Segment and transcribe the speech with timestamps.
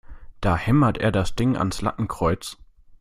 [0.39, 2.57] Da hämmert er das Ding ans Lattenkreuz!